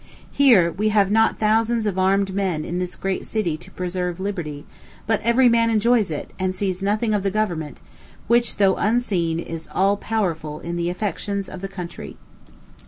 Here 0.31 0.71
we 0.71 0.89
have 0.89 1.11
not 1.11 1.37
thousands 1.37 1.85
of 1.85 1.99
armed 1.99 2.33
men 2.33 2.65
in 2.65 2.79
this 2.79 2.95
great 2.95 3.23
city 3.23 3.55
to 3.57 3.69
preserve 3.69 4.19
liberty; 4.19 4.65
but 5.05 5.21
every 5.21 5.47
man 5.47 5.69
enjoys 5.69 6.09
it, 6.09 6.33
and 6.39 6.55
sees 6.55 6.81
nothing 6.81 7.13
of 7.13 7.21
the 7.21 7.29
government, 7.29 7.79
which, 8.25 8.57
though 8.57 8.77
unseen, 8.77 9.39
is 9.39 9.69
all 9.71 9.97
powerful 9.97 10.59
in 10.59 10.75
the 10.75 10.89
affections 10.89 11.47
of 11.47 11.61
the 11.61 11.67
country. 11.67 12.17